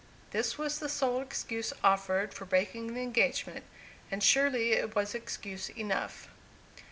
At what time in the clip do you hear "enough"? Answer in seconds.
5.69-6.27